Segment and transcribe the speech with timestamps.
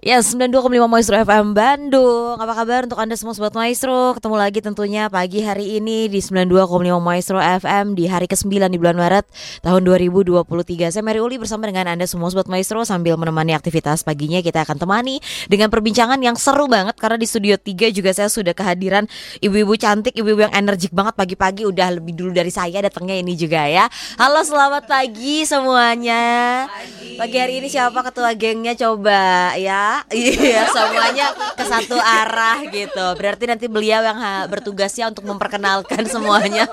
[0.00, 2.40] Ya, 92,5 Maestro FM Bandung.
[2.40, 4.16] Apa kabar untuk Anda semua sobat Maestro?
[4.16, 6.56] Ketemu lagi tentunya pagi hari ini di 92,5
[7.04, 9.28] Maestro FM di hari ke-9 di bulan Maret
[9.60, 10.88] tahun 2023.
[10.88, 14.80] Saya Mary Uli bersama dengan Anda semua sobat Maestro sambil menemani aktivitas paginya kita akan
[14.80, 15.20] temani
[15.52, 19.04] dengan perbincangan yang seru banget karena di studio 3 juga saya sudah kehadiran
[19.44, 23.68] ibu-ibu cantik, ibu-ibu yang energik banget pagi-pagi udah lebih dulu dari saya datangnya ini juga
[23.68, 23.84] ya.
[24.16, 26.24] Halo, selamat pagi semuanya.
[26.72, 29.89] Pagi, pagi hari ini siapa ketua gengnya coba ya?
[30.10, 33.06] Iya, semuanya ke satu arah gitu.
[33.16, 36.66] Berarti nanti beliau yang bertugasnya untuk memperkenalkan semuanya.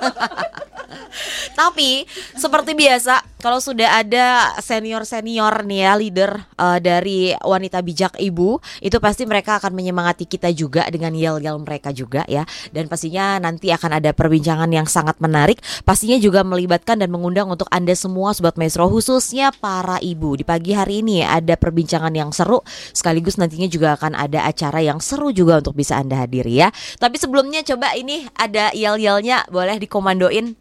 [1.57, 2.05] Tapi
[2.37, 8.97] seperti biasa kalau sudah ada senior-senior nih ya leader uh, dari wanita bijak ibu, itu
[9.01, 12.45] pasti mereka akan menyemangati kita juga dengan yel-yel mereka juga ya.
[12.69, 17.65] Dan pastinya nanti akan ada perbincangan yang sangat menarik, pastinya juga melibatkan dan mengundang untuk
[17.73, 20.37] Anda semua sobat Maestro khususnya para ibu.
[20.37, 22.61] Di pagi hari ini ada perbincangan yang seru
[23.07, 26.75] sekaligus nantinya juga akan ada acara yang seru juga untuk bisa Anda hadiri ya.
[26.99, 30.59] Tapi sebelumnya coba ini ada yel-yelnya boleh dikomandoin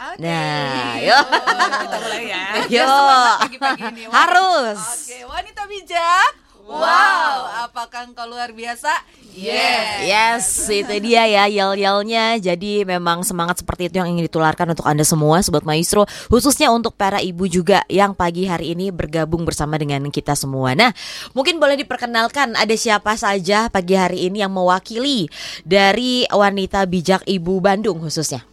[0.00, 0.24] Okay.
[0.24, 1.26] Nah, yuk.
[1.28, 2.44] Kita mulai ya.
[2.72, 3.36] Yuk.
[3.44, 4.02] Pagi-pagi ini.
[4.08, 4.80] Harus.
[4.80, 6.49] Oke, wanita bijak.
[6.70, 8.94] Wow, apakah engkau luar biasa?
[9.34, 10.06] Yes.
[10.06, 12.38] Yes, itu dia ya yel-yelnya.
[12.38, 16.94] Jadi memang semangat seperti itu yang ingin ditularkan untuk Anda semua Sobat Maestro Khususnya untuk
[16.94, 20.90] para ibu juga yang pagi hari ini bergabung bersama dengan kita semua Nah,
[21.34, 25.30] mungkin boleh diperkenalkan ada siapa saja pagi hari ini yang mewakili
[25.62, 28.49] Dari wanita bijak ibu Bandung khususnya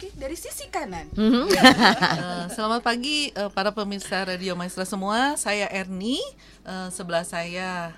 [0.00, 1.12] Oke, dari sisi kanan.
[1.12, 5.36] Uh, selamat pagi uh, para pemirsa Radio Maestra semua.
[5.36, 6.16] Saya Erni,
[6.64, 7.92] uh, sebelah saya.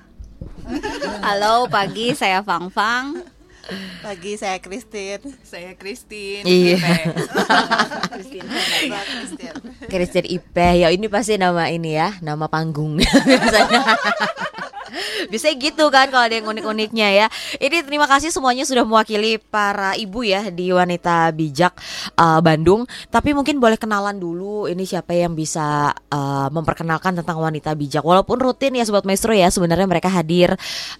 [1.23, 3.23] Halo pagi, saya Fang Fang.
[4.03, 5.23] Pagi saya Christine.
[5.47, 6.42] Saya Christine.
[6.42, 6.83] Iya.
[8.11, 8.50] Christine.
[9.86, 12.98] Christian Ipe Ya ini pasti nama ini ya Nama panggung
[13.30, 13.83] Biasanya
[15.28, 17.27] bisa gitu kan kalau ada yang unik-uniknya ya.
[17.61, 21.77] Ini terima kasih semuanya sudah mewakili para ibu ya di Wanita Bijak
[22.17, 22.89] uh, Bandung.
[23.13, 28.02] Tapi mungkin boleh kenalan dulu ini siapa yang bisa uh, memperkenalkan tentang Wanita Bijak.
[28.02, 30.55] Walaupun rutin ya Sobat Maestro ya sebenarnya mereka hadir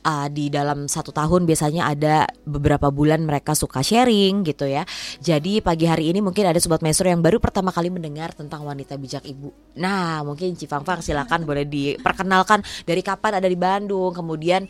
[0.05, 4.85] uh, di dalam satu tahun biasanya ada beberapa bulan mereka suka sharing gitu ya.
[5.23, 9.01] Jadi pagi hari ini mungkin ada Sobat Maestro yang baru pertama kali mendengar tentang Wanita
[9.01, 9.79] Bijak Ibu.
[9.81, 14.69] Nah mungkin Cifang Fang silakan boleh diperkenalkan dari kapan ada di Bandung kemudian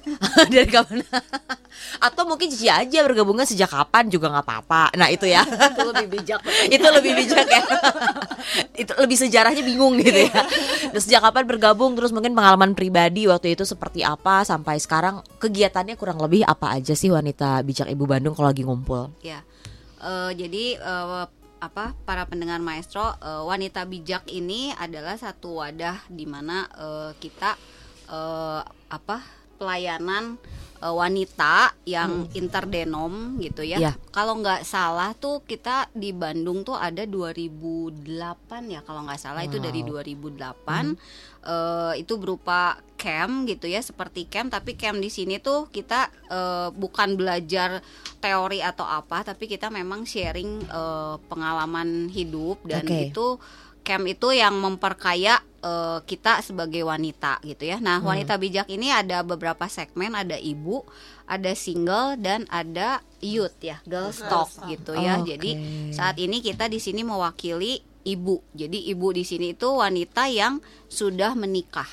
[0.52, 1.04] dari kapan?
[2.06, 4.94] Atau mungkin Cici aja bergabungnya sejak kapan juga nggak apa-apa.
[4.94, 5.42] Nah itu ya.
[5.74, 6.40] Itu lebih bijak.
[6.70, 7.62] itu lebih bijak ya.
[8.74, 10.34] Itu lebih sejarahnya bingung gitu ya.
[10.94, 11.98] Dan sejak kapan bergabung?
[11.98, 14.46] Terus mungkin pengalaman pribadi waktu itu seperti apa?
[14.46, 19.10] Sampai sekarang kegiatannya kurang lebih apa aja sih wanita bijak ibu Bandung kalau lagi ngumpul?
[19.20, 19.42] Ya.
[20.04, 21.26] Eh, jadi eh,
[21.64, 27.56] apa para pendengar maestro eh, wanita bijak ini adalah satu wadah di mana eh, kita
[28.08, 29.16] eh, apa
[29.56, 30.36] pelayanan
[30.82, 33.78] eh, wanita yang interdenom gitu ya.
[33.80, 33.92] Ya.
[34.12, 38.04] Kalau nggak salah tuh kita di Bandung tuh ada 2008
[38.68, 40.94] ya kalau nggak salah itu dari 2008
[41.44, 46.68] eh, itu berupa camp gitu ya seperti camp tapi camp di sini tuh kita eh,
[46.72, 47.84] bukan belajar
[48.24, 53.12] teori atau apa tapi kita memang sharing eh, pengalaman hidup dan Oke.
[53.12, 53.36] itu
[53.84, 57.78] camp itu yang memperkaya eh, kita sebagai wanita gitu ya.
[57.78, 60.82] Nah, wanita bijak ini ada beberapa segmen, ada ibu,
[61.28, 65.20] ada single dan ada youth ya, girls talk gitu ya.
[65.20, 65.36] Oke.
[65.36, 65.50] Jadi
[65.92, 68.40] saat ini kita di sini mewakili ibu.
[68.56, 71.88] Jadi ibu di sini itu wanita yang sudah menikah.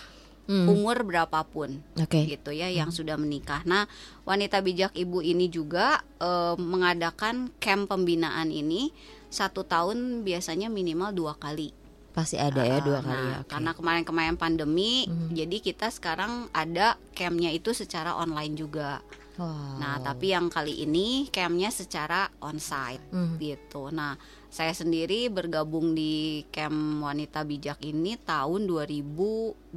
[0.49, 0.67] Hmm.
[0.67, 2.27] Umur berapapun Oke.
[2.27, 3.63] gitu ya yang sudah menikah.
[3.63, 3.87] Nah,
[4.27, 8.91] wanita bijak ibu ini juga eh, mengadakan camp pembinaan ini
[9.31, 11.80] satu tahun biasanya minimal dua kali.
[12.11, 13.49] Pasti ada ya dua Nah, kali ya oke.
[13.49, 15.31] Karena kemarin-kemarin pandemi, Mhm.
[15.31, 18.99] jadi kita sekarang ada campnya itu secara online juga.
[19.39, 19.79] Wow.
[19.79, 23.39] Nah, tapi yang kali ini campnya secara onsite Hmm.
[23.39, 23.87] gitu.
[23.89, 24.19] Nah,
[24.51, 26.11] saya sendiri bergabung di
[26.49, 29.71] camp wanita bijak ini tahun 2012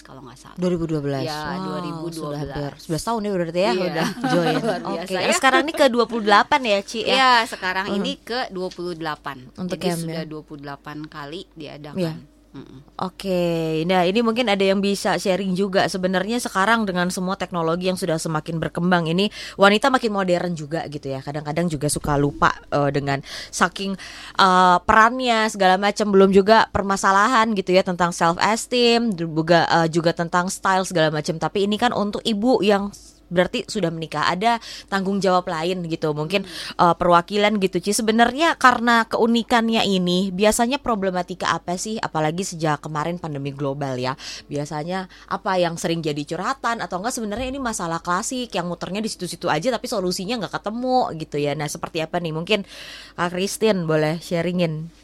[0.00, 0.56] kalau nggak salah.
[0.56, 2.16] 2012 Ya, Wow, 2012.
[2.16, 3.84] Sudah hampir 11 tahun ya berarti ya Iya.
[3.84, 4.64] udah join Oke
[4.96, 5.34] biasa Nah, ya.
[5.36, 6.24] sekarang ini ke 28
[6.64, 9.52] ya Ci ya Iya, sekarang ini ke 28.
[9.54, 10.26] Untuk Jadi camp, sudah ya.
[10.26, 12.00] 28 kali diadakan.
[12.00, 12.12] Iya.
[12.54, 12.86] Mm-mm.
[13.02, 15.90] Oke, nah ini mungkin ada yang bisa sharing juga.
[15.90, 19.26] Sebenarnya sekarang dengan semua teknologi yang sudah semakin berkembang ini,
[19.58, 21.18] wanita makin modern juga gitu ya.
[21.18, 23.18] Kadang-kadang juga suka lupa eh, dengan
[23.50, 23.98] saking
[24.38, 26.06] eh, perannya segala macam.
[26.14, 31.34] Belum juga permasalahan gitu ya tentang self esteem, juga eh, juga tentang style segala macam.
[31.42, 32.94] Tapi ini kan untuk ibu yang
[33.28, 34.28] berarti sudah menikah.
[34.28, 36.44] Ada tanggung jawab lain gitu mungkin
[36.80, 37.92] uh, perwakilan gitu Ci.
[37.96, 42.00] Sebenarnya karena keunikannya ini biasanya problematika apa sih?
[42.00, 44.18] Apalagi sejak kemarin pandemi global ya.
[44.48, 47.14] Biasanya apa yang sering jadi curhatan atau enggak?
[47.14, 51.52] Sebenarnya ini masalah klasik yang muternya di situ-situ aja tapi solusinya nggak ketemu gitu ya.
[51.54, 52.32] Nah seperti apa nih?
[52.34, 52.66] Mungkin
[53.14, 55.03] Kak Christine boleh sharingin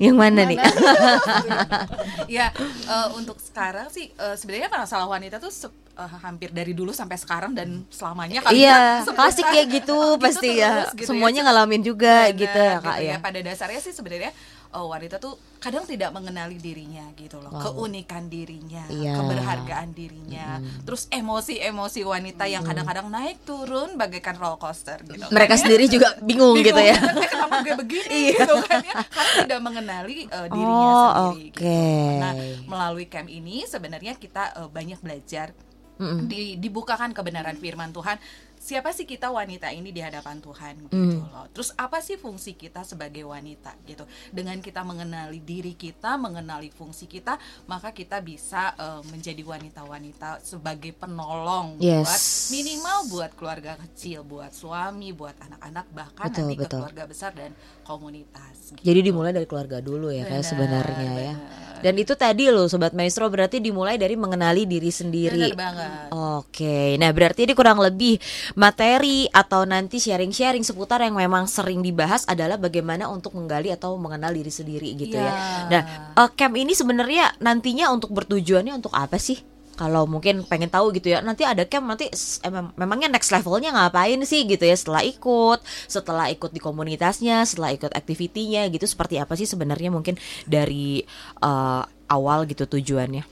[0.00, 0.56] yang mana, nih?
[2.40, 5.52] ya eh, untuk sekarang sih eh, sebenarnya masalah wanita tuh
[5.94, 9.98] eh, hampir dari dulu sampai sekarang dan selamanya kali Iya, ya, klasik seputar- kayak gitu
[10.16, 10.88] pasti ya.
[10.90, 13.16] gitu Semuanya ngalamin juga Benar, gitu ya Kak gitu ya.
[13.20, 14.32] Pada dasarnya sih sebenarnya
[14.70, 17.60] eh, wanita tuh kadang tidak mengenali dirinya gitu loh, Wow.
[17.68, 19.12] keunikan dirinya, Iya.
[19.12, 25.20] keberhargaan dirinya, terus emosi-emosi wanita yang kadang-kadang naik turun bagaikan roller coaster gitu.
[25.28, 25.62] Mereka kan ya.
[25.62, 26.96] sendiri juga bingung, gitu ya.
[26.96, 31.60] kan, kenapa gue begini gitu kan ya karena tidak mengenali eh, dirinya Oh, sendiri gitu.
[31.60, 31.82] oke.
[32.16, 32.32] Nah,
[32.64, 35.52] melalui camp ini sebenarnya kita eh, banyak belajar
[35.98, 36.24] Mm-mm.
[36.24, 38.16] di, dibukakan kebenaran firman Tuhan.
[38.60, 41.24] Siapa sih kita wanita ini di hadapan Tuhan gitu Mm.
[41.24, 41.48] loh.
[41.48, 44.04] Terus apa sih fungsi kita sebagai wanita gitu.
[44.28, 50.92] Dengan kita mengenali diri kita, mengenali fungsi kita, maka kita bisa eh, menjadi wanita-wanita sebagai
[50.92, 52.04] penolong Yes.
[52.04, 52.22] buat
[52.52, 56.78] minimal buat keluarga kecil, buat suami, buat anak-anak bahkan Betul, nanti ke betul.
[56.78, 58.56] keluarga besar dan komunitas.
[58.70, 58.84] gitu.
[58.84, 60.50] Jadi dimulai dari keluarga dulu ya kayak Benar,
[60.84, 61.34] sebenarnya ya.
[61.80, 65.52] Dan itu tadi loh sobat maestro berarti dimulai dari mengenali diri sendiri.
[65.52, 65.90] Benar banget.
[66.12, 68.20] Oke, nah berarti ini kurang lebih
[68.56, 74.32] materi atau nanti sharing-sharing seputar yang memang sering dibahas adalah bagaimana untuk menggali atau mengenal
[74.32, 75.32] diri sendiri gitu ya.
[75.32, 75.34] Iya.
[75.72, 75.82] Nah,
[76.16, 79.40] eh, camp ini sebenarnya nantinya untuk bertujuannya untuk apa sih?
[79.80, 83.72] Kalau mungkin pengen tahu gitu ya, nanti ada camp nanti eh, mem- memangnya next levelnya
[83.72, 89.16] ngapain sih gitu ya setelah ikut, setelah ikut di komunitasnya, setelah ikut aktivitinya gitu seperti
[89.16, 91.00] apa sih sebenarnya mungkin dari
[91.40, 91.82] eh,
[92.12, 93.24] awal gitu tujuannya?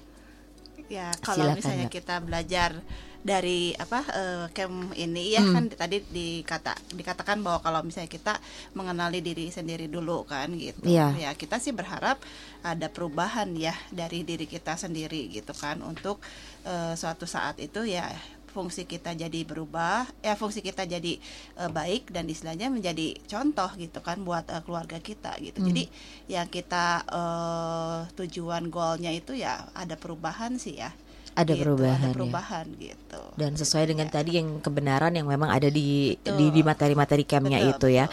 [0.88, 2.00] Ya, kalau misalnya Mbak.
[2.00, 2.80] kita belajar
[3.28, 5.52] dari apa eh, camp ini ya Hmm.
[5.52, 8.34] kan tadi dikata dikatakan bahwa kalau misalnya kita
[8.72, 10.88] mengenali diri sendiri dulu kan gitu.
[10.88, 11.12] Iya.
[11.14, 12.16] Ya, kita sih berharap
[12.64, 16.24] ada perubahan ya dari diri kita sendiri gitu kan untuk
[16.64, 18.08] eh, suatu saat itu ya
[18.48, 21.20] fungsi kita jadi berubah ya fungsi kita jadi
[21.54, 25.68] eh, baik dan istilahnya menjadi contoh gitu kan buat eh, keluarga kita gitu Hmm.
[25.68, 25.84] jadi
[26.32, 30.88] yang kita eh, tujuan goalnya itu ya ada perubahan sih ya
[31.38, 32.14] Ada Gitu, perubahan ada ya.
[32.18, 34.18] perubahan gitu dan sesuai dengan Ya.
[34.18, 36.34] tadi yang kebenaran yang memang ada di Betul.
[36.34, 38.04] di, di materi-materi campnya Betul, itu ya.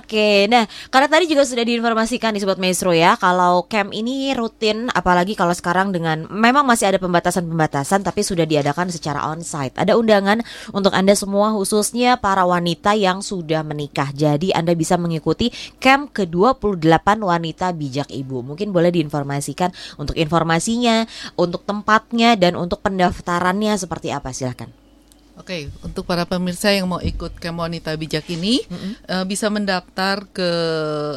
[0.00, 4.88] Oke, nah karena tadi juga sudah diinformasikan di sobat maestro ya kalau camp ini rutin,
[4.88, 9.76] apalagi kalau sekarang dengan memang masih ada pembatasan-pembatasan tapi sudah diadakan secara onsite.
[9.76, 10.40] Ada undangan
[10.72, 14.08] untuk anda semua khususnya para wanita yang sudah menikah.
[14.16, 16.80] Jadi anda bisa mengikuti camp ke 28
[17.20, 18.40] wanita bijak ibu.
[18.40, 19.68] Mungkin boleh diinformasikan
[20.00, 21.04] untuk informasinya,
[21.36, 24.70] untuk tempatnya dan untuk pendaftarannya seperti apa silahkan.
[25.34, 28.62] Oke, untuk para pemirsa yang mau ikut Camp Wanita Bijak ini
[29.10, 30.50] eh, bisa mendaftar ke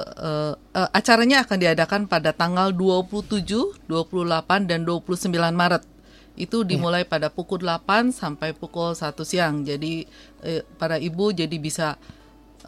[0.01, 5.85] eh, eh, acaranya akan diadakan pada tanggal 27, 28 dan 29 Maret.
[6.33, 9.61] Itu dimulai pada pukul 8 sampai pukul 1 siang.
[9.61, 10.09] Jadi
[10.41, 12.01] eh, para ibu jadi bisa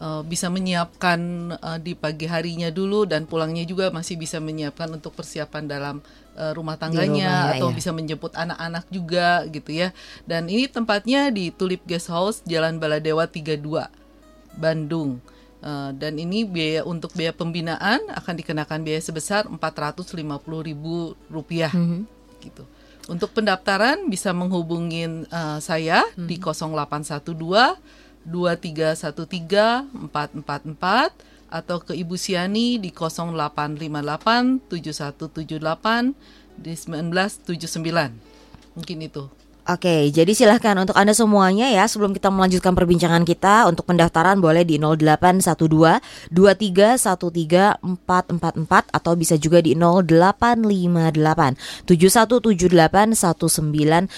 [0.00, 1.20] eh, bisa menyiapkan
[1.54, 5.96] eh, di pagi harinya dulu dan pulangnya juga masih bisa menyiapkan untuk persiapan dalam
[6.34, 7.76] eh, rumah tangganya rumah, atau ya.
[7.76, 9.92] bisa menjemput anak-anak juga gitu ya.
[10.24, 13.86] Dan ini tempatnya di Tulip Guest House Jalan Baladewa 32
[14.56, 15.20] Bandung.
[15.60, 20.72] Eh, dan ini biaya untuk biaya pembinaan akan dikenakan biaya sebesar Rp450.000
[21.28, 21.68] rupiah
[22.40, 22.64] gitu.
[23.12, 27.76] Untuk pendaftaran bisa menghubungin eh, saya di 0812
[28.28, 31.16] 2313 444
[31.50, 36.14] atau ke Ibu Siani di 0858 7178
[36.60, 38.76] di 1979.
[38.76, 39.39] Mungkin itu.
[39.70, 44.66] Oke, jadi silahkan untuk Anda semuanya ya sebelum kita melanjutkan perbincangan kita untuk pendaftaran boleh
[44.66, 54.10] di 0812 2313 444 atau bisa juga di 0858 7178 1979.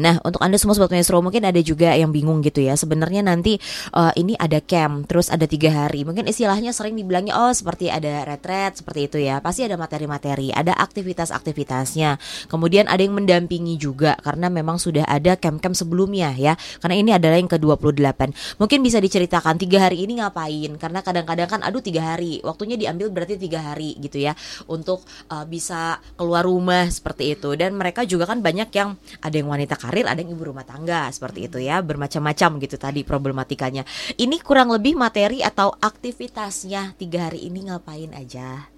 [0.00, 2.72] Nah, untuk Anda semua sobat maestro mungkin ada juga yang bingung gitu ya.
[2.72, 3.60] Sebenarnya nanti
[3.92, 6.08] eh, ini ada camp, terus ada tiga hari.
[6.08, 9.44] Mungkin istilahnya sering dibilangnya oh seperti ada retret seperti itu ya.
[9.44, 12.16] Pasti ada materi-materi, ada aktivitas-aktivitasnya.
[12.48, 16.54] Kemudian ada yang mendampingi juga karena memang sudah ada camp-camp sebelumnya ya.
[16.78, 18.20] Karena ini adalah yang ke-28.
[18.62, 20.78] Mungkin bisa diceritakan tiga hari ini ngapain?
[20.78, 24.38] Karena kadang-kadang kan aduh tiga hari, waktunya diambil berarti tiga hari gitu ya
[24.70, 25.02] untuk
[25.34, 27.58] uh, bisa keluar rumah seperti itu.
[27.58, 31.10] Dan mereka juga kan banyak yang ada yang wanita karir, ada yang ibu rumah tangga
[31.10, 33.82] seperti itu ya, bermacam-macam gitu tadi problematikanya.
[34.14, 38.73] Ini kurang lebih materi atau aktivitasnya tiga hari ini ngapain aja?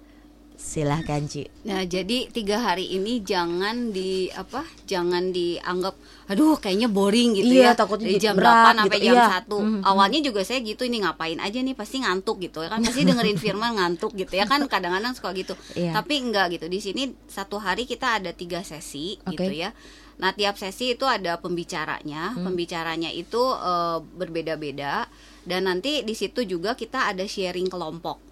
[0.67, 1.47] Silahkan Ci.
[1.63, 4.67] Nah, jadi tiga hari ini jangan di apa?
[4.83, 5.95] Jangan dianggap,
[6.27, 7.79] aduh kayaknya boring gitu Iya, ya.
[7.79, 9.27] takutnya Dari jam berat 8 sampai gitu, jam iya.
[9.31, 9.81] 1 Mhm.
[9.87, 12.83] Awalnya juga saya gitu, ini ngapain aja nih pasti ngantuk gitu ya kan.
[12.83, 15.55] Pasti dengerin firman ngantuk gitu ya kan kadang-kadang suka gitu.
[15.71, 15.95] Iya.
[15.95, 16.67] Tapi enggak gitu.
[16.67, 19.39] Di sini satu hari kita ada tiga sesi Oke.
[19.39, 19.71] gitu ya.
[20.19, 22.35] Nah, tiap sesi itu ada pembicaranya.
[22.35, 22.43] Hmm.
[22.43, 25.07] Pembicaranya itu eh, berbeda-beda
[25.47, 28.26] dan nanti di situ juga kita ada sharing kelompok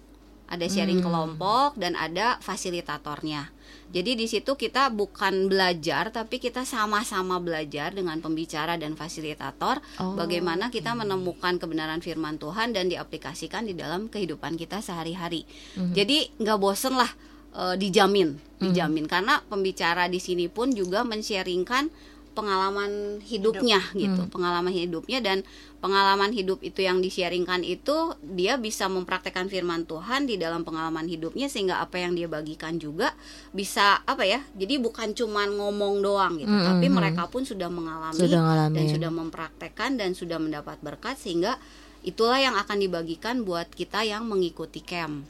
[0.46, 1.06] ada sharing Hmm.
[1.06, 3.50] kelompok dan ada fasilitatornya.
[3.86, 10.14] Jadi di situ kita bukan belajar tapi kita sama-sama belajar dengan pembicara dan fasilitator Oh.
[10.14, 15.46] bagaimana kita menemukan kebenaran firman Tuhan dan diaplikasikan di dalam kehidupan kita sehari-hari.
[15.74, 15.94] Hmm.
[15.94, 17.08] Jadi nggak bosen lah
[17.56, 21.88] eh, dijamin, dijamin karena pembicara di sini pun juga men-sharingkan
[22.36, 25.40] pengalaman hidupnya gitu, pengalaman hidupnya dan
[25.80, 31.48] pengalaman hidup itu yang di-sharingkan itu dia bisa mempraktekkan firman Tuhan di dalam pengalaman hidupnya
[31.48, 33.16] sehingga apa yang dia bagikan juga
[33.50, 34.44] bisa apa ya?
[34.52, 38.76] Jadi bukan cuman ngomong doang gitu, Mm, tapi mm, mereka pun sudah mengalami Sudah ngalamin.
[38.76, 41.56] dan sudah mempraktekkan dan sudah mendapat berkat sehingga
[42.04, 45.24] itulah yang akan dibagikan buat kita yang mengikuti camp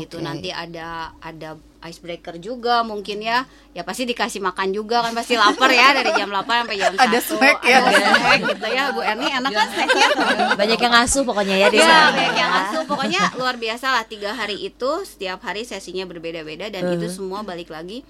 [0.00, 0.24] gitu Oke.
[0.24, 3.44] nanti ada ada icebreaker juga mungkin ya.
[3.76, 7.20] Ya pasti dikasih makan juga kan pasti lapar ya dari jam 8 sampai jam Ada
[7.20, 7.76] 1 snack ya.
[7.84, 8.84] ada snack gitu ya.
[8.90, 10.08] Bu Erni enak kan snacknya?
[10.56, 12.08] Banyak yang ngasuh pokoknya ya di ya sana.
[12.16, 16.88] banyak yang asuh pokoknya luar biasa lah tiga hari itu setiap hari sesinya berbeda-beda dan
[16.90, 18.00] itu semua balik lagi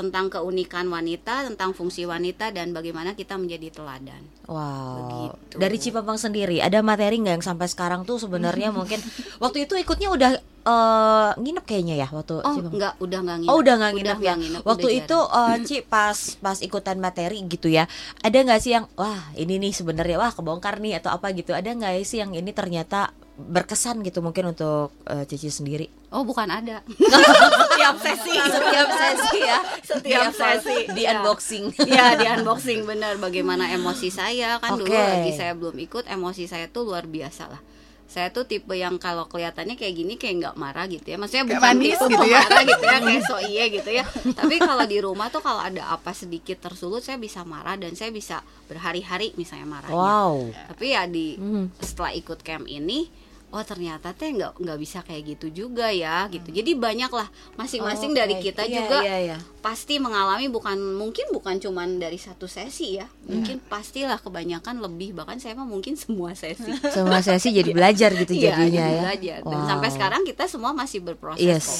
[0.00, 5.30] tentang keunikan wanita tentang fungsi wanita dan bagaimana kita menjadi teladan Wow.
[5.30, 5.62] Begitu.
[5.62, 8.98] Dari Cipapang sendiri ada materi nggak yang sampai sekarang tuh sebenarnya mungkin
[9.38, 10.30] waktu itu ikutnya udah
[10.66, 12.74] eh, nginep kayaknya ya waktu oh Cipapang?
[12.74, 14.22] enggak udah enggak nginep Oh udah nggak nginep ya.
[14.26, 17.86] nggak nginep, Waktu udah itu eh, Ci pas pas ikutan materi gitu ya,
[18.20, 21.54] ada nggak sih yang wah ini nih sebenarnya wah kebongkar nih atau apa gitu?
[21.54, 25.88] Ada nggak sih yang ini ternyata berkesan gitu mungkin untuk eh, Cici sendiri?
[26.10, 31.16] Oh bukan ada Setiap sesi Setiap sesi ya, Setiap sesi di Iya.
[31.16, 31.64] unboxing.
[31.80, 34.98] Iya di unboxing benar Bagaimana emosi saya Kan dulu Oke.
[34.98, 37.62] lagi saya belum ikut Emosi saya tuh luar biasa lah
[38.10, 41.54] saya tuh tipe yang kalau kelihatannya kayak gini kayak nggak marah gitu ya maksudnya Kayak
[41.54, 42.40] bukan manis tipe gitu ya.
[42.42, 44.04] marah gitu ya kayak so iye gitu ya
[44.34, 48.10] tapi kalau di rumah tuh kalau ada apa sedikit tersulut saya bisa marah dan saya
[48.10, 50.50] bisa berhari-hari misalnya marahnya Wow.
[50.66, 51.70] tapi ya di Mhm.
[51.78, 53.06] setelah ikut camp ini
[53.50, 58.12] oh ternyata teh nggak nggak bisa kayak gitu juga ya gitu jadi banyak lah masing-masing
[58.12, 58.48] dari Oke.
[58.48, 59.36] kita Iya, juga iya, iya.
[59.58, 63.26] pasti mengalami bukan mungkin bukan cuman dari satu sesi ya Iya.
[63.28, 68.32] mungkin pastilah kebanyakan lebih bahkan saya mah mungkin semua sesi Semua sesi jadi belajar gitu
[68.32, 69.02] Iya, jadinya jadi ya.
[69.02, 69.38] belajar.
[69.42, 69.66] dan Wow.
[69.66, 71.74] sampai sekarang kita semua masih berproses Yes, kok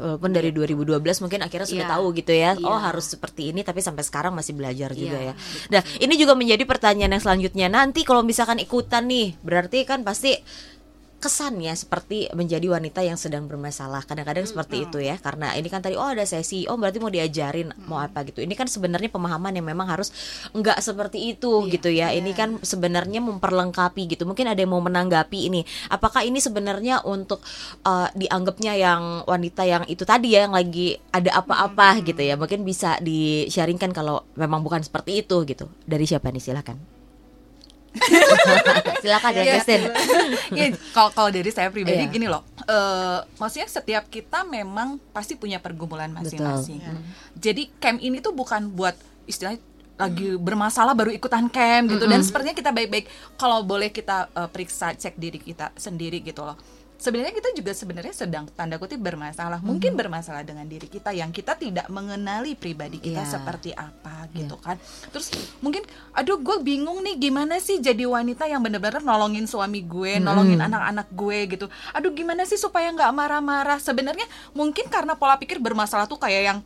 [0.00, 0.86] walaupun dari 2012
[1.20, 1.92] mungkin akhirnya sudah Iya.
[1.92, 2.50] tahu gitu ya.
[2.58, 2.80] Oh, Iya.
[2.84, 5.24] harus seperti ini tapi sampai sekarang masih belajar juga ya.
[5.28, 5.34] Iya,
[5.68, 7.66] Nah, ini juga menjadi pertanyaan yang selanjutnya.
[7.66, 10.38] Nanti kalau misalkan ikutan nih, berarti kan pasti
[11.18, 14.06] kesannya seperti menjadi wanita yang sedang bermasalah.
[14.06, 15.18] Kadang-kadang seperti itu ya.
[15.18, 18.38] Karena ini kan tadi oh ada sesi, oh berarti mau diajarin mau apa gitu.
[18.38, 20.14] Ini kan sebenarnya pemahaman yang memang harus
[20.54, 22.14] enggak seperti itu gitu ya.
[22.14, 24.24] Ini kan sebenarnya memperlengkapi gitu.
[24.30, 25.66] Mungkin ada yang mau menanggapi ini.
[25.90, 27.42] Apakah ini sebenarnya untuk
[27.82, 32.38] uh, dianggapnya yang wanita yang itu tadi ya yang lagi ada apa-apa gitu ya.
[32.38, 35.66] Mungkin bisa di-sharingkan kalau memang bukan seperti itu gitu.
[35.82, 36.97] Dari siapa nih silakan.
[39.02, 39.44] silakan ya.
[39.54, 39.80] Kristen.
[40.52, 42.10] Iya, kalau kalau dari saya pribadi Iya.
[42.10, 46.82] gini loh, eh, maksudnya setiap kita memang pasti punya pergumulan masing-masing.
[47.34, 49.60] Jadi camp ini tuh bukan buat istilahnya
[49.98, 54.94] lagi bermasalah baru ikutan camp gitu dan sepertinya kita baik-baik kalau boleh kita eh, periksa
[54.94, 56.54] cek diri kita sendiri gitu loh.
[56.98, 61.54] Sebenarnya kita juga sebenarnya sedang tanda kutip bermasalah, mungkin bermasalah dengan diri kita yang kita
[61.54, 63.38] tidak mengenali pribadi kita Iya.
[63.38, 64.74] seperti apa gitu kan.
[65.14, 65.30] Terus
[65.62, 70.58] mungkin aduh gue bingung nih gimana sih jadi wanita yang bener-bener nolongin suami gue, nolongin
[70.58, 71.66] anak-anak gue gitu.
[71.94, 73.78] Aduh gimana sih supaya nggak marah-marah?
[73.78, 76.58] Sebenarnya mungkin karena pola pikir bermasalah tuh kayak yang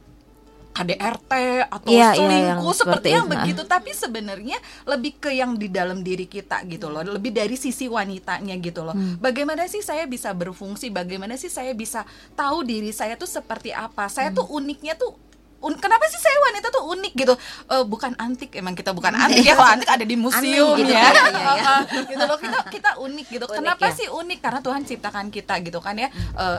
[0.72, 3.32] KDRT atau Iya, iya, selingkuh seperti yang itu.
[3.32, 3.62] begitu.
[3.64, 7.04] Tapi sebenarnya lebih ke yang di dalam diri kita gitu loh.
[7.06, 8.92] Lebih dari sisi wanitanya gitu loh.
[8.92, 9.16] Hmm.
[9.18, 10.88] bagaimana sih saya bisa berfungsi?
[10.88, 12.02] Bagaimana sih saya bisa
[12.32, 14.08] tahu diri saya tuh seperti apa?
[14.08, 14.58] Saya tuh Hmm.
[14.58, 15.12] uniknya tuh
[15.60, 17.34] un- kenapa sih saya wanita tuh unik gitu?
[17.68, 19.54] Eh, bukan antik emang kita bukan antik ya.
[19.54, 20.90] Kalau antik ada di museum gitu.
[20.90, 21.04] ya.
[21.04, 21.74] Ya, iya, iya.
[22.10, 23.44] gitu loh kita kita unik gitu.
[23.44, 23.94] Unik, kenapa ya.
[23.94, 24.38] sih unik?
[24.40, 26.08] Karena Tuhan ciptakan kita gitu kan ya.
[26.34, 26.58] Eh,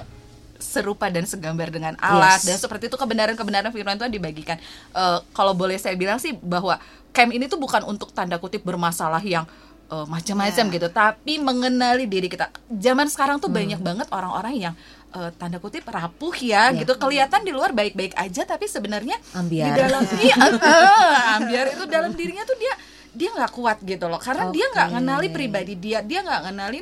[0.63, 2.47] serupa dan segambar dengan Allah Yes.
[2.47, 4.55] dan seperti itu kebenaran-kebenaran firman Tuhan dibagikan.
[4.89, 6.79] Eh, kalau boleh saya bilang sih bahwa
[7.11, 9.43] camp ini tuh bukan untuk tanda kutip bermasalah yang
[9.85, 12.47] eh, macam-macam gitu, tapi mengenali diri kita.
[12.71, 14.73] Zaman sekarang tuh banyak banget orang-orang yang
[15.11, 16.81] eh, tanda kutip rapuh ya, Iya.
[16.81, 16.95] gitu.
[16.95, 19.67] Kelihatan di luar baik-baik aja, tapi sebenarnya Ambiar.
[19.67, 22.73] di dalam iya, eh, ambiar itu dalam dirinya tuh dia
[23.13, 26.81] dia nggak kuat gitu loh, karena dia nggak ngenali pribadi dia, dia nggak ngenali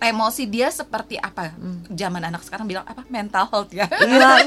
[0.00, 1.52] emosi dia seperti apa?
[1.86, 3.04] Zaman anak sekarang bilang apa?
[3.06, 3.84] Mental health ya?
[3.84, 4.40] Iya,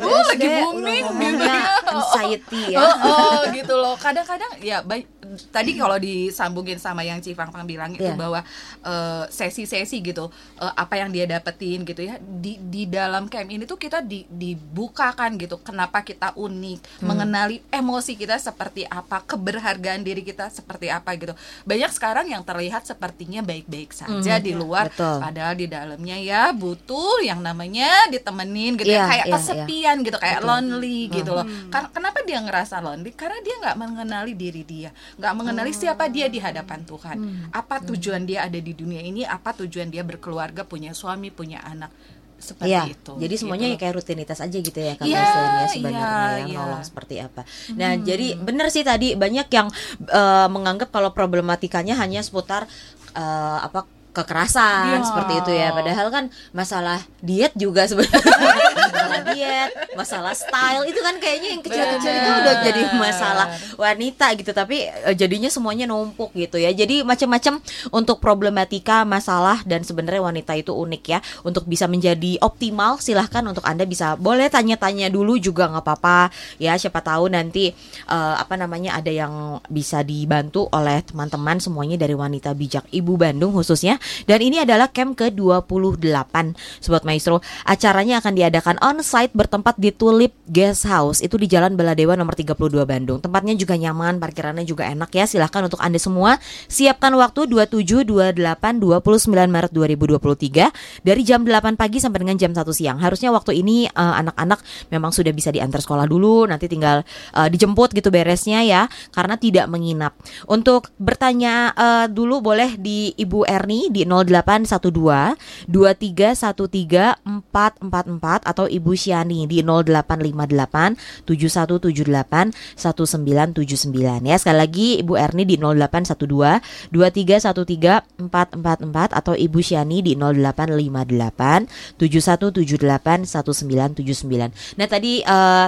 [0.00, 1.44] Oh, lagi SD booming gitu.
[1.44, 1.62] ya.
[1.86, 2.78] Anxiety ya.
[2.88, 3.94] Oh, oh, gitu loh.
[3.94, 5.04] Kadang-kadang ya baik
[5.48, 8.14] tadi kalau disambungin sama yang Cifang Fang bilang itu Iya.
[8.14, 8.40] bahwa
[8.80, 13.64] eh, sesi-sesi gitu eh, apa yang dia dapetin gitu ya di di dalam camp ini
[13.64, 17.06] tuh kita di, dibukakan gitu kenapa kita unik, Hmm.
[17.06, 21.34] mengenali emosi kita seperti apa, keberhargaan diri kita seperti apa gitu.
[21.64, 24.94] Banyak sekarang yang terlihat sepertinya baik-baik saja di luar Hmm.
[24.94, 25.16] betul.
[25.20, 30.16] padahal di dalamnya ya butuh yang namanya ditemenin gitu ya, Iya, kayak iya, kesepian gitu
[30.16, 31.68] kayak lonely gitu loh Hmm.
[31.68, 36.30] karena kenapa dia ngerasa lonely karena dia nggak mengenali diri dia nggak mengenali siapa dia
[36.30, 37.16] di hadapan Tuhan.
[37.18, 37.50] Hmm.
[37.50, 39.26] apa tujuan dia ada di dunia ini?
[39.26, 41.90] Apa tujuan dia berkeluarga punya suami punya anak?
[42.38, 46.06] Seperti Iya, itu jadi semuanya gitu ya kayak rutinitas aja gitu ya kalau istilahnya sebenarnya
[46.06, 46.54] ya iya.
[46.54, 47.42] nolong seperti apa.
[47.74, 49.66] Nah, jadi benar sih tadi banyak yang
[50.06, 52.70] eh, menganggap kalau problematikanya hanya seputar
[53.18, 55.06] eh, apa kekerasan Iya.
[55.06, 55.68] seperti itu ya.
[55.70, 58.18] Padahal kan masalah diet juga sebenarnya
[58.90, 63.46] masalah diet, masalah style itu kan kayaknya yang kecil-kecil itu udah jadi masalah
[63.78, 64.50] wanita gitu.
[64.50, 66.74] Tapi eh, jadinya semuanya numpuk gitu ya.
[66.74, 67.62] Jadi macam-macam
[67.94, 71.18] untuk problematika, masalah dan sebenarnya wanita itu unik ya.
[71.46, 76.18] Untuk bisa menjadi optimal silahkan untuk Anda bisa boleh tanya-tanya dulu juga nggak apa-apa
[76.58, 76.74] ya.
[76.74, 77.70] Siapa tahu nanti
[78.08, 83.54] eh, apa namanya ada yang bisa dibantu oleh teman-teman semuanya dari wanita bijak Ibu Bandung
[83.54, 84.00] khususnya.
[84.24, 86.34] Dan ini adalah camp ke-28
[86.80, 87.40] Sobat Maestro.
[87.64, 91.20] Acaranya akan diadakan on-site bertempat di Tulip Guest House.
[91.20, 93.18] Itu di Jalan Baladewa nomor 32 Bandung.
[93.18, 95.24] Tempatnya juga nyaman, parkirannya juga enak ya.
[95.28, 101.98] Silahkan untuk Anda semua siapkan waktu 27, 28, 29 Maret 2023 dari jam 8 pagi
[101.98, 102.98] sampai dengan jam 1 siang.
[103.00, 104.60] Harusnya waktu ini eh, anak-anak
[104.92, 107.02] memang sudah bisa diantar sekolah dulu, nanti tinggal
[107.34, 110.16] eh, dijemput gitu beresnya ya, karena tidak menginap.
[110.48, 119.48] Untuk bertanya eh, dulu boleh di Ibu Erni di 0812 2313 444 atau Ibu Syani
[119.48, 124.36] di 0858 7178 1979 ya.
[124.38, 134.78] Sekali lagi Ibu Erni di 0812 2313 444 atau Ibu Syani di 0858 7178 1979.
[134.78, 135.66] Nah tadi eh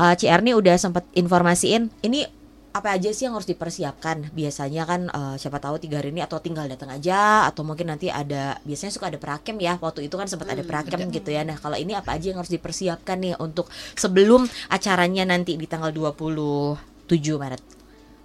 [0.00, 2.39] eh, Ci Erni udah sempat informasiin ini
[2.70, 6.38] apa aja sih yang harus dipersiapkan biasanya kan eh, siapa tahu tiga hari ini atau
[6.38, 10.30] tinggal datang aja atau mungkin nanti ada biasanya suka ada prakem ya waktu itu kan
[10.30, 13.66] sempat ada prakem gitu ya nah kalau ini apa aja yang harus dipersiapkan nih untuk
[13.98, 16.78] sebelum acaranya nanti di tanggal 27
[17.42, 17.80] Maret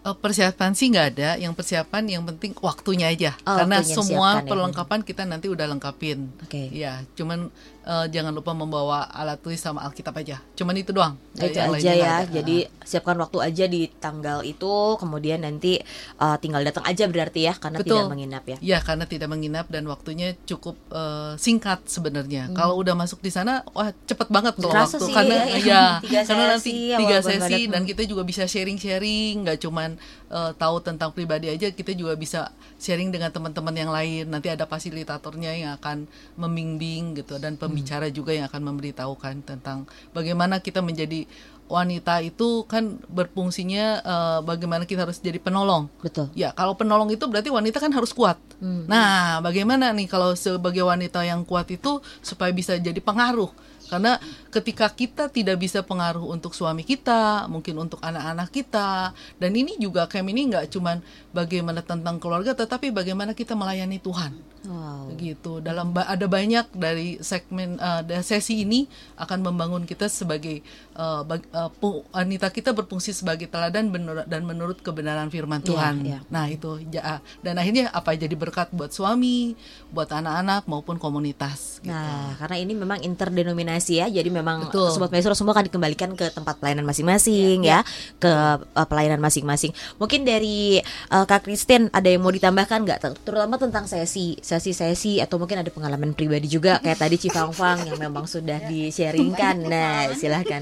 [0.06, 3.34] Eh, persiapan sih nggak ada, yang persiapan yang penting waktunya aja.
[3.42, 4.46] Oh, Karena waktunya semua ya.
[4.46, 6.30] perlengkapan kita nanti udah lengkapin.
[6.46, 6.70] Oke.
[6.70, 7.50] Ya, cuman
[7.86, 10.42] eh, jangan lupa membawa alat tulis sama Alkitab aja.
[10.54, 11.16] Cuman itu doang.
[11.38, 12.26] Itu aja ya.
[12.26, 12.32] ada.
[12.32, 15.78] Jadi siapkan waktu aja di tanggal itu, kemudian nanti
[16.18, 17.98] uh, tinggal datang aja berarti ya, karena Betul.
[17.98, 18.58] tidak menginap ya.
[18.62, 22.50] Ya, karena tidak menginap dan waktunya cukup eh, singkat sebenarnya.
[22.52, 24.74] Kalau udah masuk di sana, wah cepet banget loh Hmm.
[24.82, 25.06] Kerasa waktu.
[25.06, 25.62] sih, karena ya.
[25.62, 27.90] ya, Tiga karena nanti sesi tiga sesi dan Hmm.
[27.90, 29.90] kita juga bisa sharing-sharing, nggak cuman
[30.26, 34.26] eh, tahu tentang pribadi aja, kita juga bisa sharing dengan teman-teman yang lain.
[34.26, 39.84] Nanti ada fasilitatornya yang akan membimbing gitu dan pembicara juga yang akan memberitahukan tentang
[40.16, 41.28] bagaimana kita menjadi
[41.66, 45.92] wanita itu kan berfungsinya eh, bagaimana kita harus jadi penolong.
[46.00, 46.32] Betul.
[46.38, 48.40] Ya, kalau penolong itu berarti wanita kan harus kuat.
[48.64, 53.52] Nah, bagaimana nih kalau sebagai wanita yang kuat itu supaya bisa jadi pengaruh?
[53.86, 54.18] Karena
[54.50, 60.10] ketika kita tidak bisa pengaruh untuk suami kita, mungkin untuk anak-anak kita, dan ini juga
[60.10, 64.34] camp ini nggak cuman bagaimana tentang keluarga, tetapi bagaimana kita melayani Tuhan
[64.66, 65.14] Wow.
[65.22, 70.66] gitu dalam ada banyak dari segmen uh, sesi ini akan membangun kita sebagai
[70.98, 71.70] uh, bag- uh,
[72.10, 75.96] wanita kita berfungsi sebagai teladan bener- dan menurut kebenaran firman Iya, Tuhan.
[76.02, 76.20] iya.
[76.34, 79.54] Nah itu ja- dan akhirnya apa jadi berkat buat suami,
[79.94, 81.78] buat anak-anak maupun komunitas.
[81.86, 81.94] Gitu.
[81.94, 84.96] Nah, karena ini memang interdenominasi ya, jadi memang Betul.
[84.96, 87.84] sobat maestro semua akan dikembalikan ke tempat pelayanan masing-masing ya,
[88.16, 88.32] ke
[88.64, 89.76] uh, pelayanan masing-masing.
[90.00, 90.80] Mungkin dari
[91.12, 95.60] uh, Kak Christine ada yang mau ditambahkan nggak, Ter- terutama tentang sesi, sesi-sesi atau mungkin
[95.60, 99.68] ada pengalaman pribadi juga kayak tadi Cifang Fang yang memang sudah di-sharingkan.
[99.68, 100.62] Nah, silahkan.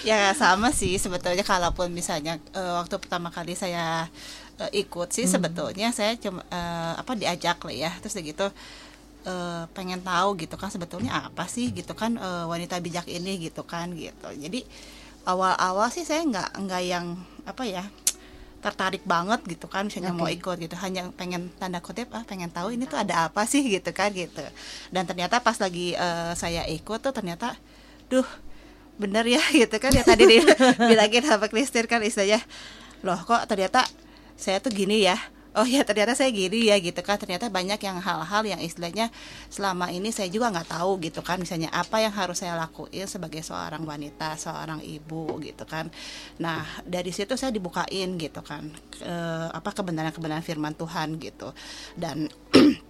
[0.00, 4.08] ya sama sih sebetulnya kalaupun misalnya eh, waktu pertama kali saya
[4.76, 7.90] ikut sih sebetulnya saya cuma eh, apa diajak lah ya.
[8.04, 8.46] Terus gitu
[9.26, 13.64] eh, pengen tahu gitu kan sebetulnya apa sih gitu kan eh, wanita bijak ini gitu
[13.64, 14.28] kan gitu.
[14.36, 14.64] Jadi
[15.28, 17.84] awal-awal sih saya nggak nggak yang apa ya
[18.60, 20.76] tertarik banget gitu kan misalnya mau ikut gitu.
[20.76, 24.44] Hanya pengen tanda kutip ah pengen tahu ini tuh ada apa sih gitu kan gitu.
[24.92, 27.56] Dan ternyata pas lagi eh, saya ikut tuh ternyata
[28.10, 28.26] duh
[29.00, 32.44] bener ya gitu kan ya tadi dibilangin sama Kristin kan istilahnya
[33.00, 33.88] loh kok ternyata
[34.36, 35.16] saya tuh gini ya
[35.54, 37.16] oh ya ternyata saya gini ya gitu kan.
[37.18, 39.08] Ternyata banyak yang hal-hal yang istilahnya
[39.48, 41.38] selama ini saya juga nggak tahu gitu kan.
[41.38, 45.88] Misalnya apa yang harus saya lakuin sebagai seorang wanita seorang ibu gitu kan.
[46.42, 48.68] Nah dari situ saya dibukain gitu kan
[49.02, 51.54] eh, apa kebenaran-kebenaran firman Tuhan gitu.
[51.94, 52.26] Dan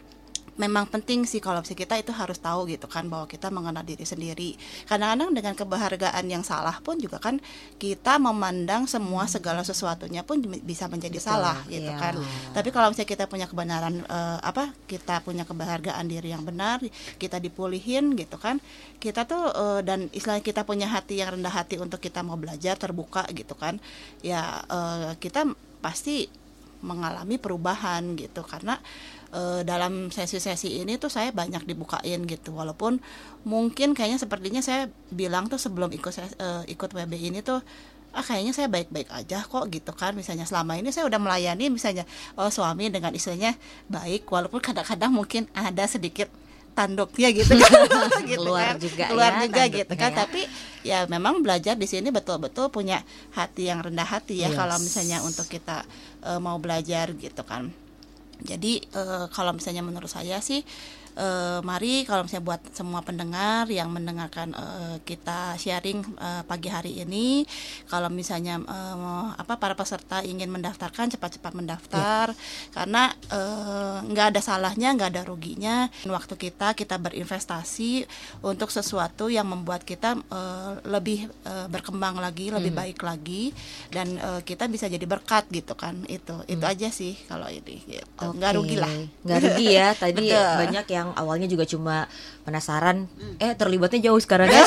[0.61, 4.05] memang penting sih kalau misalnya kita itu harus tahu gitu kan bahwa kita mengenal diri
[4.05, 4.61] sendiri.
[4.85, 7.41] Kadang-kadang dengan kebahagiaan yang salah pun juga kan
[7.81, 11.97] kita memandang semua segala sesuatunya pun bisa menjadi Betul, salah gitu iya.
[11.97, 12.15] kan.
[12.53, 16.85] Tapi kalau misalnya kita punya kebenaran uh, apa kita punya kebahagiaan diri yang benar,
[17.17, 18.61] kita dipulihin gitu kan.
[19.01, 22.77] Kita tuh uh, dan istilahnya kita punya hati yang rendah hati untuk kita mau belajar
[22.77, 23.81] terbuka gitu kan.
[24.21, 25.49] Ya uh, kita
[25.81, 26.29] pasti
[26.81, 28.81] mengalami perubahan gitu karena
[29.31, 32.99] e, dalam sesi-sesi ini tuh saya banyak dibukain gitu walaupun
[33.47, 37.63] mungkin kayaknya sepertinya saya bilang tuh sebelum ikut e, ikut WB ini tuh
[38.11, 42.03] ah kayaknya saya baik-baik aja kok gitu kan misalnya selama ini saya udah melayani misalnya
[42.35, 43.55] oh suami dengan istrinya
[43.87, 46.27] baik walaupun kadang-kadang mungkin ada sedikit
[46.75, 47.71] tanduknya gitu kan
[48.31, 48.83] gitu keluar kan.
[48.83, 50.17] juga keluar ya, juga gitu kan ya.
[50.27, 50.41] tapi
[50.83, 53.03] ya memang belajar di sini betul-betul punya
[53.35, 54.59] hati yang rendah hati ya yes.
[54.59, 55.87] kalau misalnya untuk kita
[56.27, 57.71] uh, mau belajar gitu kan
[58.43, 60.65] jadi uh, kalau misalnya menurut saya sih
[61.17, 67.03] uh, mari kalau misalnya buat semua pendengar yang mendengarkan uh, kita sharing uh, pagi hari
[67.03, 67.43] ini
[67.91, 72.71] kalau misalnya uh, apa para peserta ingin mendaftarkan cepat-cepat mendaftar yeah.
[72.75, 73.03] karena
[74.07, 78.05] nggak uh, ada salahnya nggak ada ruginya waktu kita kita berinvestasi
[78.45, 82.81] untuk sesuatu yang membuat kita uh, lebih uh, berkembang lagi lebih hmm.
[82.83, 83.55] baik lagi
[83.89, 86.53] dan uh, kita bisa jadi berkat gitu kan itu hmm.
[86.53, 88.05] itu aja sih kalau ini gitu.
[88.19, 88.37] okay.
[88.37, 88.93] nggak rugi lah
[89.25, 90.27] nggak rugi ya tadi
[90.63, 92.05] banyak yang awalnya juga cuma
[92.45, 93.41] penasaran hmm.
[93.41, 94.61] eh terlibatnya jauh sekarang ya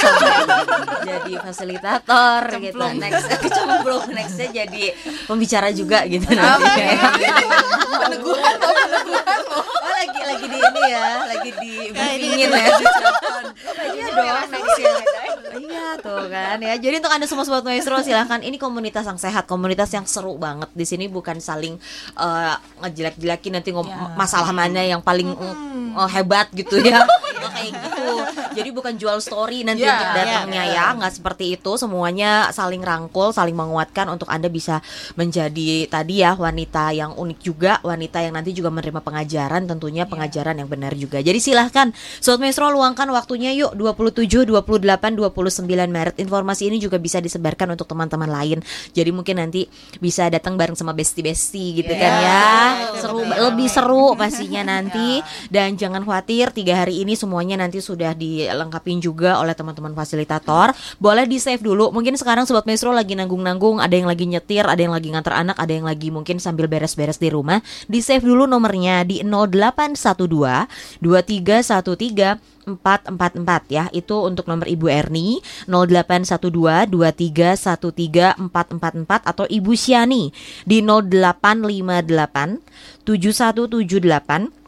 [1.09, 4.83] jadi fasilitator gitu next kecemplung nextnya jadi
[5.29, 6.83] pembicara juga gitu nanti.
[8.03, 8.57] peneguhan
[9.53, 12.65] oh lagi lagi di ini ya lagi di briefingin ya
[13.93, 14.93] iya dong next ya
[15.59, 16.57] iya tuh kan.
[16.61, 18.39] Ya jadi untuk anda semua sobat maestro silahkan.
[18.41, 20.69] Ini komunitas yang sehat komunitas yang seru banget.
[20.73, 21.77] Di sini bukan saling
[22.17, 24.15] uh, ngejelek-jelekin nanti ngom ya.
[24.17, 25.97] masalah mana yang paling hmm.
[25.97, 27.05] uh, hebat gitu ya.
[27.53, 28.07] Kayak gitu.
[28.53, 30.89] Jadi bukan jual story nanti yeah, untuk datangnya yeah, yeah.
[30.93, 30.97] ya.
[30.97, 31.71] Nggak seperti itu.
[31.77, 34.79] Semuanya saling rangkul saling menguatkan untuk anda bisa
[35.17, 40.57] menjadi tadi ya wanita yang unik juga wanita yang nanti juga menerima pengajaran tentunya pengajaran
[40.61, 41.21] yang benar juga.
[41.21, 43.73] Jadi silahkan sobat maestro luangkan waktunya yuk.
[43.73, 45.42] 27 28 29
[45.89, 46.15] Maret.
[46.21, 48.59] Informasi ini juga bisa disebarkan untuk teman-teman lain.
[48.93, 49.65] Jadi mungkin nanti
[49.97, 52.43] bisa datang bareng sama besti-besti gitu yeah, kan ya.
[53.01, 55.19] seru lebih seru pastinya nanti.
[55.49, 60.75] Dan jangan khawatir tiga hari ini semuanya nanti sudah dilengkapi juga oleh teman-teman fasilitator.
[61.01, 61.89] Boleh di save dulu.
[61.89, 65.57] Mungkin sekarang sobat maestro lagi nanggung-nanggung ada yang lagi nyetir ada yang lagi nganter anak
[65.57, 67.63] ada yang lagi mungkin sambil beres-beres di rumah.
[67.89, 73.85] Di save dulu nomornya di 0812 2313 444 ya.
[73.91, 80.31] Itu untuk nomor Ibu Erni 0812 2313 444 atau Ibu Siani
[80.63, 84.62] di 0858 7178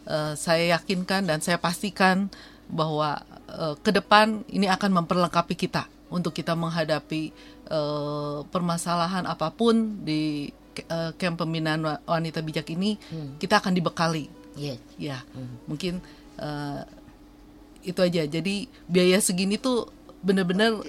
[0.09, 2.31] Uh, saya yakinkan dan saya pastikan
[2.69, 3.21] bahwa
[3.51, 7.29] uh, ke depan ini akan memperlengkapi kita untuk kita menghadapi
[7.69, 10.49] uh, permasalahan apa pun di
[10.89, 12.97] uh, camp pembinaan wanita bijak ini.
[13.09, 13.37] Hmm.
[13.37, 14.25] Kita akan dibekali.
[14.57, 14.79] Yeah.
[14.97, 15.69] Ya, hmm.
[15.69, 15.93] mungkin
[16.41, 16.81] uh,
[17.85, 18.25] itu aja.
[18.25, 20.83] Jadi biaya segini tuh benar-benar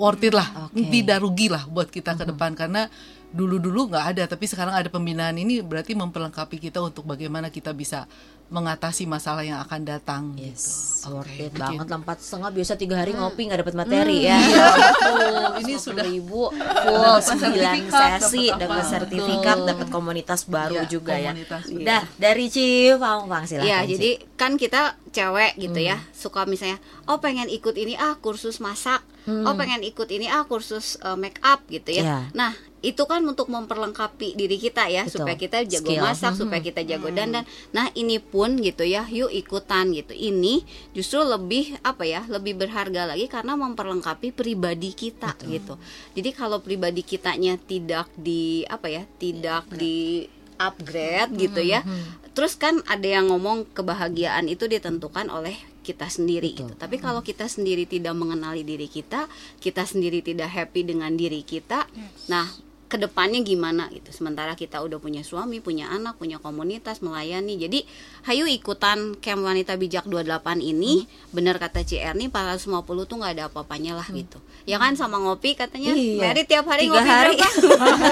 [0.00, 0.88] worth it lah, okay.
[0.88, 2.88] tidak rugi lah buat kita ke depan karena
[3.30, 8.10] dulu-dulu nggak ada tapi sekarang ada pembinaan ini berarti memperlengkapi kita untuk bagaimana kita bisa
[8.50, 10.66] mengatasi masalah yang akan datang Yes,
[11.06, 11.14] gitu.
[11.14, 14.34] worth Oke, it banget lah empat setengah biasa tiga hari ngopi nggak dapat materi ya.
[14.34, 15.46] Iya, betul.
[15.62, 16.50] ini sudah ribu
[16.82, 18.90] full sembilan sesi dapat dapat apa?
[18.90, 21.30] sertifikat dapat komunitas baru Iya, juga ya.
[21.30, 21.78] komunitas, iya.
[21.78, 23.70] Udah dari Ciu Pang Pang silahkan.
[23.70, 23.90] Iya, Ci.
[23.94, 29.06] jadi kan kita cewek gitu ya, suka misalnya, oh pengen ikut ini ah kursus masak,
[29.28, 32.02] oh pengen ikut ini ah kursus uh, make up gitu ya.
[32.04, 32.18] Iya.
[32.32, 35.20] Nah itu kan untuk memperlengkapi diri kita ya, Betul.
[35.20, 36.00] supaya kita jago Skill.
[36.00, 37.44] masak, supaya kita jago dandan.
[37.76, 40.16] Nah ini pun gitu ya, yuk ikutan gitu.
[40.16, 40.64] Ini
[40.96, 45.76] justru lebih apa ya, lebih berharga lagi karena memperlengkapi pribadi kita gitu.
[46.16, 50.24] Jadi kalau pribadi kitanya tidak di apa ya, tidak di
[50.56, 51.84] upgrade gitu ya.
[52.32, 56.72] Terus kan ada yang ngomong kebahagiaan itu ditentukan oleh kita sendiri gitu.
[56.76, 59.26] Tapi kalau kita sendiri tidak mengenali diri kita,
[59.58, 61.88] kita sendiri tidak happy dengan diri kita,
[62.28, 62.46] nah
[62.90, 64.10] ke depannya gimana gitu.
[64.10, 67.54] Sementara kita udah punya suami, punya anak, punya komunitas, melayani.
[67.54, 67.86] Jadi,
[68.26, 71.06] hayu ikutan Camp Wanita Bijak 28 ini.
[71.30, 74.42] Bener kata CR nih 450 tuh nggak ada apa-apanya lah gitu.
[74.70, 75.90] Ya kan sama ngopi katanya.
[75.90, 76.22] Iya.
[76.22, 77.34] Mary tiap hari Tiga ngopi hari.
[77.34, 77.50] berapa?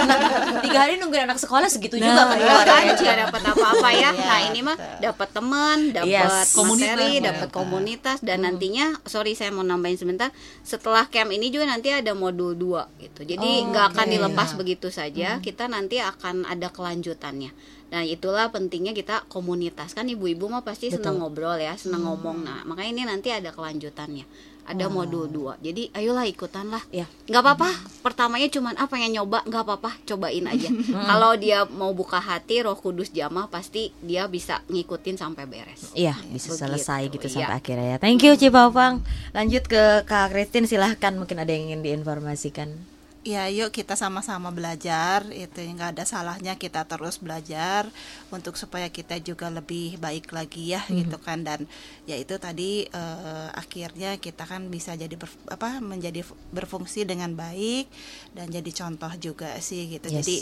[0.64, 2.94] tiga hari nungguin anak sekolah segitu Nah, juga kan kan keluarnya.
[2.98, 4.10] nggak dapat apa-apa ya.
[4.10, 6.50] Iya, Nah ini mah dapat teman, dapat Yes.
[6.50, 10.34] Komunitas, materi, dapat komunitas dan nantinya, sorry saya mau nambahin sebentar.
[10.60, 13.20] Setelah camp ini juga nanti ada modul 2 gitu.
[13.22, 15.38] Jadi nggak akan dilepas begitu saja.
[15.38, 17.77] Kita nanti akan ada kelanjutannya.
[17.88, 19.96] Nah itulah pentingnya kita komunitas.
[19.96, 22.44] Kan ibu-ibu mah pasti senang ngobrol ya, senang ngomong.
[22.44, 24.28] Nah makanya ini nanti ada kelanjutannya.
[24.68, 26.84] Ada modul 2 Jadi ayolah ikutan lah.
[26.92, 27.08] Ya.
[27.24, 27.72] nggak apa-apa.
[28.04, 29.40] Pertamanya cuman ah pengen nyoba.
[29.48, 29.96] Nggak apa-apa.
[30.04, 30.68] Cobain aja.
[31.08, 35.96] Kalau dia mau buka hati roh kudus jamah pasti dia bisa ngikutin sampai beres.
[35.96, 37.48] Iya bisa Begitu, selesai gitu iya.
[37.48, 37.96] sampai akhirnya ya.
[37.96, 39.00] Thank you Cipapang.
[39.32, 41.16] Lanjut ke Kak Christine silahkan.
[41.16, 42.97] Mungkin ada yang ingin diinformasikan.
[43.26, 45.26] Ya, yuk kita sama-sama belajar.
[45.34, 47.84] Itu nggak ada salahnya kita terus belajar
[48.30, 51.42] untuk supaya kita juga lebih baik lagi ya, gitu kan.
[51.44, 51.66] Dan
[52.08, 57.34] ya itu tadi eh, akhirnya kita kan bisa jadi ber- apa menjadi fu- berfungsi dengan
[57.34, 57.90] baik
[58.38, 60.08] dan jadi contoh juga sih gitu.
[60.08, 60.22] Yes.
[60.22, 60.36] Jadi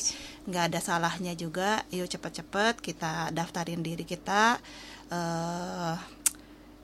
[0.53, 1.83] nggak ada salahnya juga.
[1.91, 4.61] Yuk cepet-cepet kita daftarin diri kita.
[5.11, 5.97] eh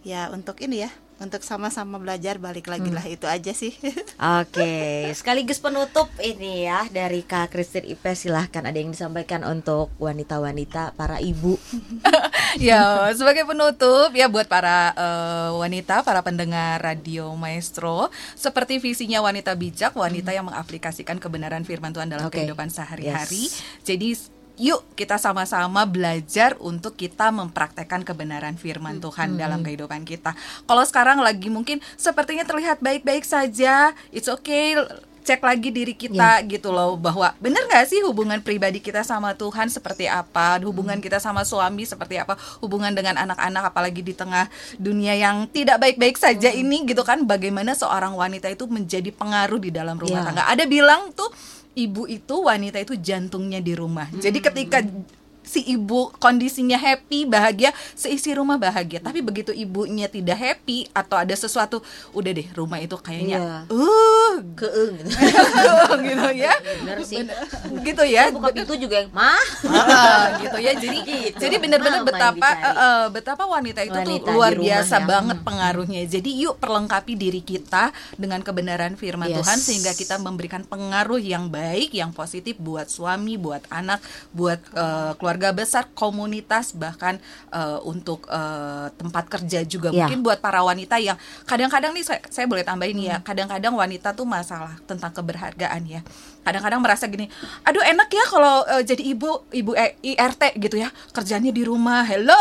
[0.02, 0.90] ya untuk ini ya,
[1.22, 3.72] untuk sama-sama belajar balik lagi lah itu aja sih.
[4.42, 10.98] Oke, sekaligus penutup ini ya dari Kak Christine Ipe silahkan ada yang disampaikan untuk wanita-wanita
[10.98, 11.56] para ibu.
[12.61, 19.56] ya sebagai penutup ya buat para eh, wanita para pendengar radio maestro seperti visinya wanita
[19.56, 22.42] bijak wanita yang mengaplikasikan kebenaran firman Tuhan dalam Oke.
[22.42, 23.62] kehidupan sehari-hari Yes.
[23.87, 24.08] jadi
[24.57, 30.37] yuk kita sama-sama belajar untuk kita mempraktekkan kebenaran firman Tuhan dalam kehidupan kita.
[30.65, 34.77] Kalau sekarang lagi mungkin sepertinya terlihat baik-baik saja it's okay
[35.23, 39.71] cek lagi diri kita gitu loh bahwa bener nggak sih hubungan pribadi kita sama Tuhan
[39.71, 44.51] seperti apa hubungan kita sama suami seperti apa hubungan dengan anak-anak apalagi di tengah
[44.83, 49.71] dunia yang tidak baik-baik saja ini gitu kan bagaimana seorang wanita itu menjadi pengaruh di
[49.71, 50.27] dalam rumah Ya.
[50.27, 50.43] tangga.
[50.51, 51.31] Ada bilang tuh
[51.72, 54.08] ibu itu wanita itu jantungnya di rumah.
[54.12, 54.85] Jadi ketika
[55.53, 61.35] si ibu kondisinya happy bahagia seisi rumah bahagia tapi begitu ibunya tidak happy atau ada
[61.35, 65.12] sesuatu udah deh rumah itu kayaknya uh Keeng gitu.
[66.03, 67.21] gitu ya Bener sih.
[67.83, 69.37] gitu ya Buka pintu juga yang mah.
[69.69, 71.35] Ah, gitu ya jadi Gitu.
[71.37, 75.05] jadi benar-benar yang betapa eh, betapa wanita itu Wanita tuh luar biasa ya.
[75.05, 79.38] banget pengaruhnya jadi yuk perlengkapi diri kita dengan kebenaran firman Yes.
[79.38, 83.99] Tuhan sehingga kita memberikan pengaruh yang baik yang positif buat suami buat anak
[84.31, 87.18] buat eh, keluarga besar komunitas bahkan
[87.50, 90.07] eh, untuk eh, tempat kerja juga Ya.
[90.07, 93.09] mungkin buat para wanita yang kadang-kadang nih saya, saya boleh tambahin Hmm.
[93.09, 96.00] ya kadang-kadang wanita tuh masalah tentang keberhargaan ya
[96.42, 97.31] kadang-kadang merasa gini
[97.62, 100.90] aduh enak ya kalau eh, jadi ibu ibu eh, IRT gitu ya.
[101.11, 102.02] Kerjanya di rumah.
[102.02, 102.35] Hello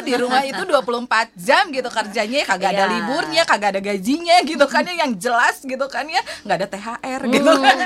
[0.00, 2.92] di rumah itu 24 jam gitu kerjanya kagak ada Iya.
[2.92, 5.04] liburnya kagak ada gajinya gitu kan ya.
[5.04, 6.22] Yang jelas gitu kan ya.
[6.46, 7.52] Nggak ada THR gitu.
[7.52, 7.78] Kan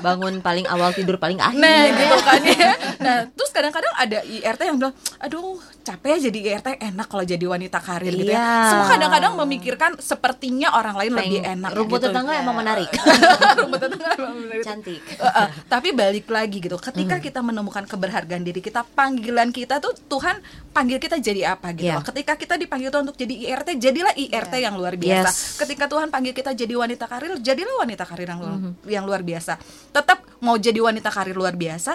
[0.00, 1.60] Bangun paling awal tidur paling akhir.
[1.60, 2.70] Nah gitu kan ya.
[2.98, 7.44] Nah terus kadang-kadang ada IRT yang bilang Aduh capek ya jadi IRT enak kalau jadi
[7.44, 8.50] wanita karir gitu ya Iya.
[8.64, 12.06] Semua kadang-kadang memikirkan sepertinya orang lain lebih Peng- enak Rumput gitu.
[12.08, 12.88] tetangga emang menarik.
[13.58, 14.62] Rumput tetangga emang menarik.
[14.62, 15.02] Cantik.
[15.12, 19.92] Eh, eh, tapi balik lagi gitu ketika kita menemukan keberhargaan diri kita panggilan kita tuh
[20.06, 20.38] Tuhan
[20.70, 21.98] panggil kita jadi apa gitu Iya.
[21.98, 22.04] loh.
[22.04, 25.58] ketika kita dipanggil Tuhan untuk jadi IRT jadilah IRT yang luar biasa Yes.
[25.58, 29.58] ketika Tuhan panggil kita jadi wanita karir jadilah wanita karir yang luar, yang luar biasa
[29.90, 31.94] tetap mau jadi wanita karir luar biasa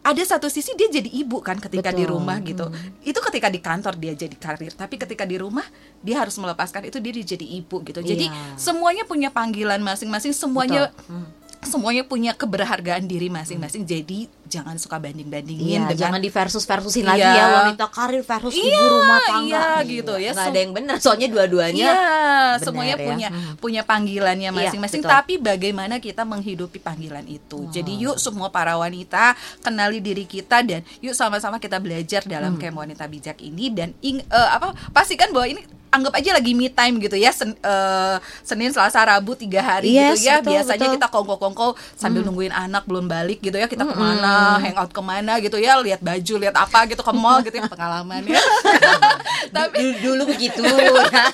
[0.00, 2.16] ada satu sisi dia jadi ibu kan ketika di Betul.
[2.16, 2.66] rumah gitu
[3.04, 5.64] itu ketika di kantor dia jadi karir tapi ketika di rumah
[6.00, 8.56] dia harus melepaskan itu dia jadi ibu gitu jadi Iya.
[8.56, 10.88] semuanya punya panggilan masing-masing semuanya
[11.60, 13.84] semuanya punya keberhargaan diri masing-masing.
[13.84, 17.10] Jadi jangan suka banding-bandingin Iya, dengan jangan di versus versusin Iya.
[17.12, 19.46] lagi ya wanita karir versus ibu Iya, rumah tangga.
[19.46, 20.30] iya, gitu ya.
[20.30, 21.86] Nggak ada yang benar, soalnya dua-duanya.
[21.86, 23.06] Iya, benar semuanya ya.
[23.06, 23.52] punya Mhm.
[23.56, 25.00] punya panggilannya Iya, masing-masing.
[25.00, 25.12] betul.
[25.12, 27.70] tapi bagaimana kita menghidupi panggilan itu?
[27.70, 32.60] Jadi yuk semua para wanita kenali diri kita dan yuk sama-sama kita belajar dalam Hmm.
[32.60, 36.68] camp wanita bijak ini dan ing, eh, apa pastikan bahwa ini anggap aja lagi me
[36.68, 40.86] time gitu ya Sen- eh, Senin Selasa Rabu tiga hari Yes, gitu ya betul, biasanya
[40.86, 40.94] betul.
[40.96, 45.32] kita kongko-kongko sambil nungguin anak belum balik gitu ya kita ke mana hangout ke mana
[45.38, 48.40] gitu ya lihat baju lihat apa gitu ke mall gitu ya pengalaman ya
[49.56, 51.26] tapi dulu, dulu begitu ya.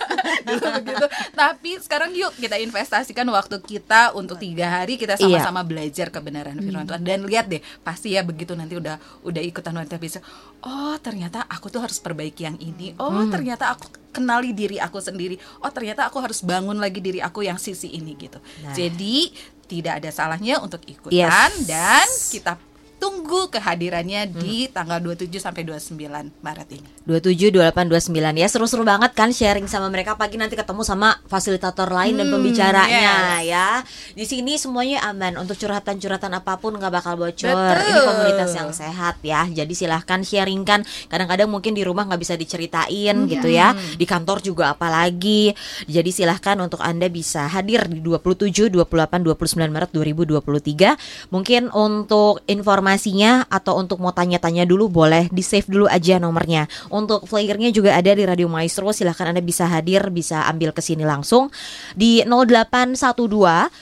[0.47, 1.07] dulu begitu.
[1.35, 6.87] Tapi sekarang yuk kita investasikan waktu kita untuk tiga hari kita sama-sama belajar kebenaran firman
[6.87, 10.23] Tuhan dan lihat deh pasti ya begitu nanti udah udah ikutan wanita bisa.
[10.65, 12.95] Oh ternyata aku tuh harus perbaiki yang ini.
[12.97, 15.37] Oh ternyata aku kenali diri aku sendiri.
[15.61, 18.39] Oh ternyata aku harus bangun lagi diri aku yang sisi ini gitu.
[18.65, 18.73] Nah.
[18.73, 19.31] Jadi
[19.67, 21.67] tidak ada salahnya untuk ikutan Yes.
[21.67, 22.53] dan kita
[22.97, 25.97] tunggu kehadirannya di tanggal 27 sampai 29
[26.41, 26.89] Maret ini.
[27.07, 31.87] 27, 28, 29 ya seru-seru banget kan sharing sama mereka pagi nanti ketemu sama fasilitator
[31.87, 33.69] lain dan Hmm, pembicaranya ya.
[34.13, 37.55] Di sini semuanya aman untuk curhatan-curhatan apa pun nggak bakal bocor.
[37.55, 37.87] Betul.
[37.87, 39.47] Ini komunitas yang sehat ya.
[39.47, 40.83] Jadi silahkan sharingkan.
[41.07, 43.73] Kadang-kadang mungkin di rumah nggak bisa diceritain gitu ya.
[43.73, 45.55] Di kantor juga apalagi.
[45.87, 51.31] Jadi silahkan untuk anda bisa hadir di 27, 28, 29 Maret 2023.
[51.31, 52.43] Mungkin untuk
[52.87, 56.71] informasinya atau untuk mau tanya-tanya dulu boleh di save dulu aja nomornya.
[56.87, 58.95] Untuk flyernya juga ada di Radio Maestro.
[58.95, 61.51] Silahkan anda bisa hadir, bisa ambil ke sini langsung
[61.99, 63.27] di 0812